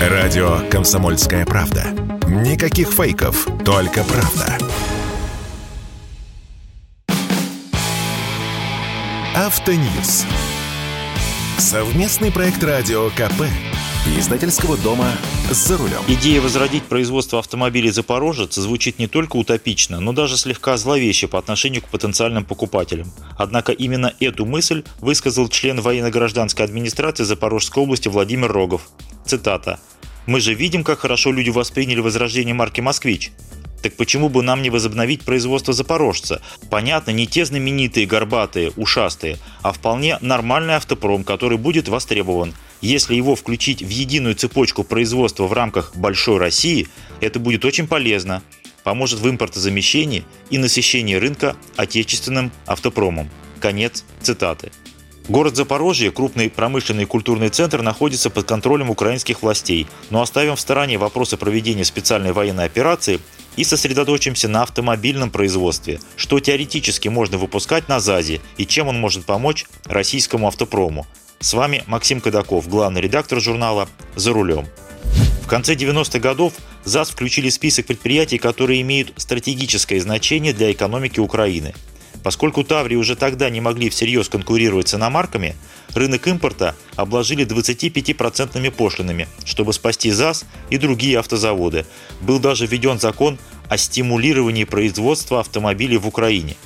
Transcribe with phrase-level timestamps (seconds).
[0.00, 1.84] Радио «Комсомольская правда».
[2.26, 4.56] Никаких фейков, только правда.
[9.36, 10.24] Автоньюз.
[11.58, 13.42] Совместный проект радио КП.
[14.16, 15.06] Издательского дома
[15.50, 16.00] «За рулем».
[16.08, 21.82] Идея возродить производство автомобилей «Запорожец» звучит не только утопично, но даже слегка зловеще по отношению
[21.82, 23.12] к потенциальным покупателям.
[23.36, 28.88] Однако именно эту мысль высказал член военно-гражданской администрации Запорожской области Владимир Рогов.
[29.30, 29.78] Цитата.
[30.26, 33.30] «Мы же видим, как хорошо люди восприняли возрождение марки «Москвич».
[33.80, 36.42] Так почему бы нам не возобновить производство «Запорожца»?
[36.68, 42.54] Понятно, не те знаменитые, горбатые, ушастые, а вполне нормальный автопром, который будет востребован.
[42.80, 46.88] Если его включить в единую цепочку производства в рамках большой России,
[47.20, 48.42] это будет очень полезно.
[48.82, 53.30] Поможет в импортозамещении и насыщении рынка отечественным автопромом.
[53.60, 54.72] Конец цитаты.
[55.28, 60.60] Город Запорожье, крупный промышленный и культурный центр, находится под контролем украинских властей, но оставим в
[60.60, 63.20] стороне вопросы проведения специальной военной операции
[63.56, 69.24] и сосредоточимся на автомобильном производстве, что теоретически можно выпускать на ЗАЗе и чем он может
[69.24, 71.06] помочь российскому автопрому.
[71.38, 74.66] С вами Максим Кадаков, главный редактор журнала «За рулем».
[75.42, 76.54] В конце 90-х годов
[76.84, 81.74] ЗАЗ включили в список предприятий, которые имеют стратегическое значение для экономики Украины–
[82.22, 85.56] Поскольку Таври уже тогда не могли всерьез конкурировать с иномарками,
[85.94, 91.86] рынок импорта обложили 25% пошлинами, чтобы спасти ЗАЗ и другие автозаводы.
[92.20, 96.56] Был даже введен закон о стимулировании производства автомобилей в Украине.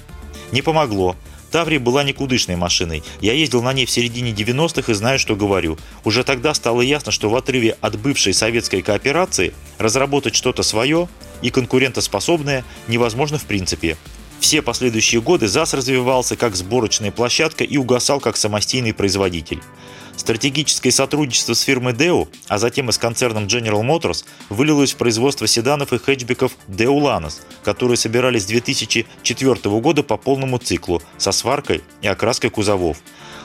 [0.51, 1.17] Не помогло.
[1.53, 3.05] Таври была никудышной машиной.
[3.21, 5.79] Я ездил на ней в середине 90-х и знаю, что говорю.
[6.03, 11.09] Уже тогда стало ясно, что в отрыве от бывшей советской кооперации разработать что-то свое
[11.43, 13.97] и конкурентоспособное невозможно в принципе.
[14.45, 19.63] Все последующие годы ЗАЗ развивался как сборочная площадка и угасал как самостийный производитель.
[20.17, 25.47] Стратегическое сотрудничество с фирмой Deo, а затем и с концерном General Motors, вылилось в производство
[25.47, 31.81] седанов и хэтчбеков Deo Lanos, которые собирались с 2004 года по полному циклу, со сваркой
[32.03, 32.99] и окраской кузовов.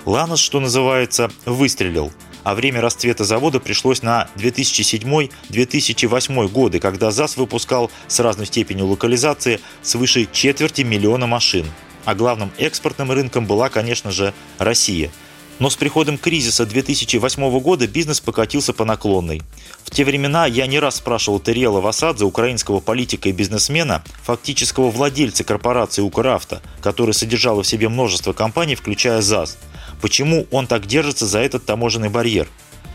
[0.03, 2.11] Lanos, что называется, выстрелил–
[2.49, 9.59] а время расцвета завода пришлось на 2007-2008 годы, когда ЗАЗ выпускал с разной степенью локализации
[9.83, 11.67] свыше четверти миллиона машин.
[12.05, 15.11] А главным экспортным рынком была, конечно же, Россия.
[15.59, 19.43] Но с приходом кризиса 2008 года бизнес покатился по наклонной.
[19.83, 25.43] В те времена я не раз спрашивал Терела Васадзе, украинского политика и бизнесмена, фактического владельца
[25.43, 29.59] корпорации «Укравто», которая содержала в себе множество компаний, включая ЗАЗ–
[30.01, 32.47] Почему он так держится за этот таможенный барьер?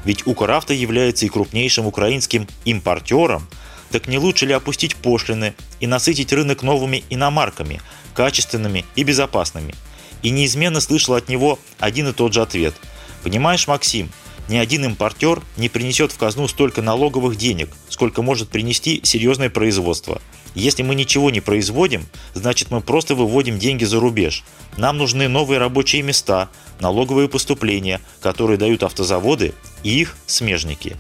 [0.05, 3.47] Ведь Укравто является и крупнейшим украинским импортером,
[3.91, 7.81] так не лучше ли опустить пошлины и насытить рынок новыми иномарками,
[8.15, 9.75] качественными и безопасными?
[10.23, 12.75] И неизменно слышал от него один и тот же ответ.
[13.23, 14.11] Понимаешь, Максим,
[14.49, 20.21] ни один импортер не принесет в казну столько налоговых денег, сколько может принести серьезное производство.
[20.55, 24.45] Если мы ничего не производим, значит мы просто выводим деньги за рубеж.
[24.77, 30.97] Нам нужны новые рабочие места, налоговые поступления, которые дают автозаводы и их смежники.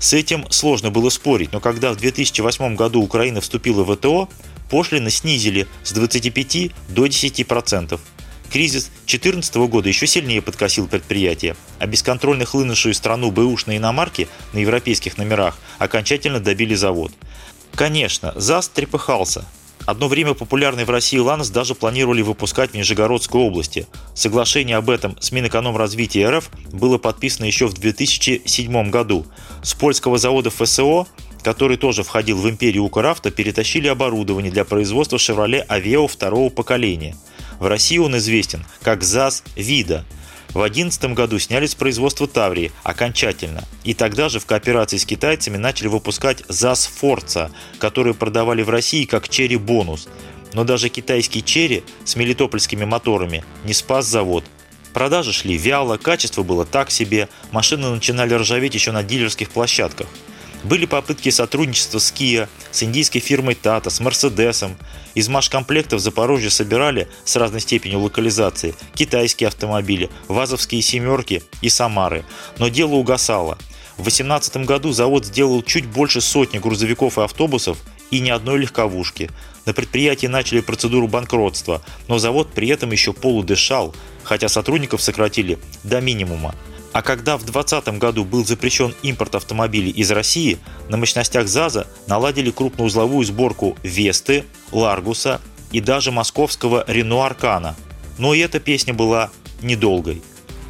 [0.00, 4.28] С этим сложно было спорить, но когда в 2008 году Украина вступила в ВТО,
[4.70, 8.00] пошлины снизили с 25 до 10%.
[8.50, 15.18] Кризис 2014 года еще сильнее подкосил предприятие, а бесконтрольно хлынувшую страну бэушные иномарки на европейских
[15.18, 17.12] номерах окончательно добили завод.
[17.76, 19.44] Конечно, ЗАЗ трепыхался.
[19.86, 23.86] Одно время популярный в России «Ланос» даже планировали выпускать в Нижегородской области.
[24.14, 29.26] Соглашение об этом с Минэкономразвития РФ было подписано еще в 2007 году.
[29.62, 31.06] С польского завода ФСО
[31.42, 37.16] который тоже входил в империю Украуфта, перетащили оборудование для производства «Шевроле Авео» второго поколения.
[37.60, 40.04] В России он известен как ЗАЗ «Вида»,
[40.48, 43.62] в 2011 году сняли с производства Таврии окончательно.
[43.84, 49.04] И тогда же в кооперации с китайцами начали выпускать ЗАЗ Форца, которые продавали в России
[49.04, 50.08] как черри бонус.
[50.52, 54.44] Но даже китайский черри с мелитопольскими моторами не спас завод.
[54.92, 60.08] Продажи шли вяло, качество было так себе, машины начинали ржаветь еще на дилерских площадках.
[60.62, 64.76] Были попытки сотрудничества с Kia, с индийской фирмой Tata, с Мерседесом.
[65.14, 72.24] Из машкомплектов Запорожье собирали с разной степенью локализации китайские автомобили, вазовские «семерки» и «Самары».
[72.58, 73.58] Но дело угасало.
[73.96, 77.78] В 2018 году завод сделал чуть больше сотни грузовиков и автобусов
[78.10, 79.30] и ни одной легковушки.
[79.66, 86.00] На предприятии начали процедуру банкротства, но завод при этом еще полудышал, хотя сотрудников сократили до
[86.00, 86.54] минимума.
[86.92, 90.58] А когда в 2020 году был запрещен импорт автомобилей из России,
[90.88, 95.40] на мощностях ЗАЗа наладили крупноузловую сборку Весты, Ларгуса
[95.70, 97.76] и даже московского Рено Аркана.
[98.18, 99.30] Но и эта песня была
[99.62, 100.20] недолгой.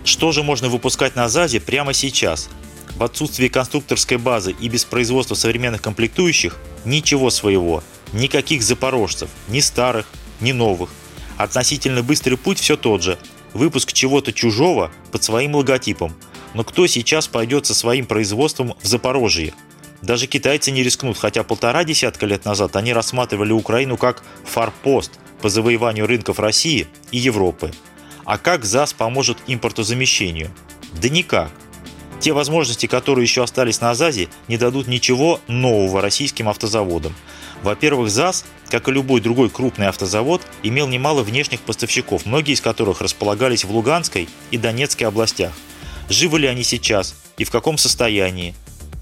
[0.05, 2.50] Что же можно выпускать на ЗАЗе прямо сейчас?
[2.96, 7.82] В отсутствии конструкторской базы и без производства современных комплектующих ничего своего,
[8.12, 10.06] никаких запорожцев, ни старых,
[10.40, 10.90] ни новых.
[11.38, 13.19] Относительно быстрый путь все тот же.
[13.52, 16.14] Выпуск чего-то чужого под своим логотипом.
[16.55, 19.55] Но кто сейчас пойдет со своим производством в Запорожье?
[20.02, 25.12] Даже китайцы не рискнут, хотя полтора десятка лет назад они рассматривали Украину как форпост
[25.43, 27.73] по завоеванию рынков России и Европы.
[28.25, 30.50] А как ЗАЗ поможет импортозамещению?
[31.00, 31.50] Да никак.
[32.20, 37.14] Те возможности, которые еще остались на ЗАЗе, не дадут ничего нового российским автозаводам.
[37.62, 43.00] Во-первых, ЗАЗ, как и любой другой крупный автозавод, имел немало внешних поставщиков, многие из которых
[43.00, 45.52] располагались в Луганской и Донецкой областях.
[46.08, 48.54] Живы ли они сейчас и в каком состоянии?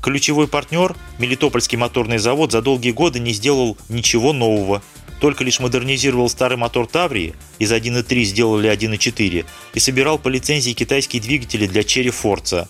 [0.02, 4.82] Ключевой партнер, Мелитопольский моторный завод, за долгие годы не сделал ничего нового.
[5.20, 9.44] Только лишь модернизировал старый мотор Таврии, из 1.3 сделали 1.4,
[9.74, 12.68] и собирал по лицензии китайские двигатели для Черри Форца.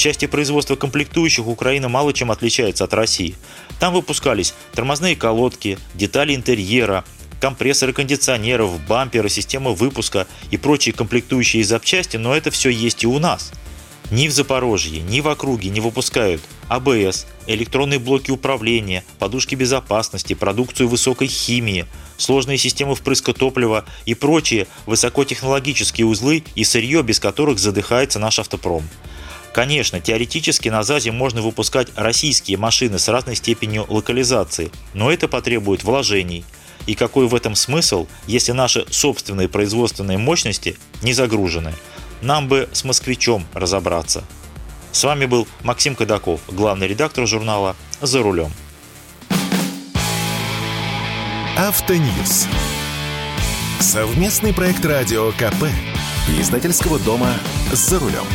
[0.00, 3.34] Части производства комплектующих Украина мало чем отличается от России.
[3.78, 7.04] Там выпускались тормозные колодки, детали интерьера,
[7.38, 13.18] компрессоры кондиционеров, бамперы, система выпуска и прочие комплектующие запчасти, но это все есть и у
[13.18, 13.52] нас.
[14.10, 20.88] Ни в Запорожье, ни в округе не выпускают АБС, электронные блоки управления, подушки безопасности, продукцию
[20.88, 21.84] высокой химии,
[22.16, 28.88] сложные системы впрыска топлива и прочие высокотехнологические узлы и сырье, без которых задыхается наш автопром.
[29.52, 35.82] Конечно, теоретически на ЗАЗе можно выпускать российские машины с разной степенью локализации, но это потребует
[35.82, 36.44] вложений.
[36.86, 41.74] И какой в этом смысл, если наши собственные производственные мощности не загружены?
[42.22, 44.24] Нам бы с москвичом разобраться.
[44.92, 48.52] С вами был Максим Кадаков, главный редактор журнала «За рулем».
[51.56, 52.46] Автоньюз.
[53.80, 55.64] Совместный проект радио КП.
[56.38, 57.32] Издательского дома
[57.72, 58.26] «За рулем».